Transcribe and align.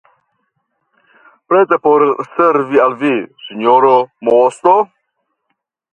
Preta 1.51 1.77
por 1.83 2.05
servi 2.39 2.83
al 2.87 2.95
vi, 3.03 3.13
sinjora 3.49 3.95
moŝto! 4.31 4.75